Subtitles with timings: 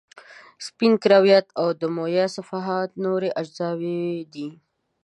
[0.65, 4.01] سپین کرویات او دمویه صفحات نورې اجزاوې
[4.33, 4.47] دي.